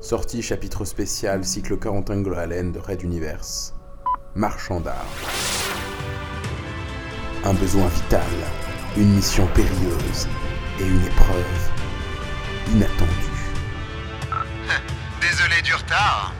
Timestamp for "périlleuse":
9.54-10.28